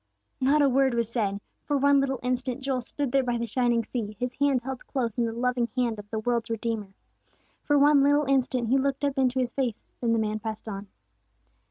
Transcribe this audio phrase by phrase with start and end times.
[0.39, 1.39] Not a word was said.
[1.65, 5.19] For one little instant Joel stood there by the shining sea, his hand held close
[5.19, 6.95] in the loving hand of the world's Redeemer.
[7.65, 10.87] For one little instant he looked up into His face; then the man passed on.